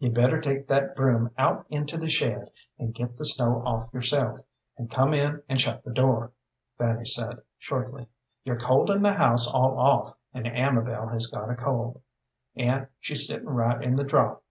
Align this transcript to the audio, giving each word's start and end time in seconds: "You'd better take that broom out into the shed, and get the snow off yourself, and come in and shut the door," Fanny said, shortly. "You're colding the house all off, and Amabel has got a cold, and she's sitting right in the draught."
"You'd 0.00 0.12
better 0.12 0.38
take 0.38 0.68
that 0.68 0.94
broom 0.94 1.30
out 1.38 1.64
into 1.70 1.96
the 1.96 2.10
shed, 2.10 2.50
and 2.78 2.92
get 2.94 3.16
the 3.16 3.24
snow 3.24 3.62
off 3.64 3.90
yourself, 3.94 4.40
and 4.76 4.90
come 4.90 5.14
in 5.14 5.42
and 5.48 5.58
shut 5.58 5.82
the 5.82 5.90
door," 5.94 6.32
Fanny 6.76 7.06
said, 7.06 7.40
shortly. 7.58 8.06
"You're 8.44 8.58
colding 8.60 9.00
the 9.02 9.14
house 9.14 9.50
all 9.50 9.78
off, 9.78 10.14
and 10.34 10.46
Amabel 10.46 11.06
has 11.08 11.26
got 11.26 11.48
a 11.48 11.56
cold, 11.56 12.02
and 12.54 12.86
she's 13.00 13.26
sitting 13.26 13.48
right 13.48 13.82
in 13.82 13.96
the 13.96 14.04
draught." 14.04 14.42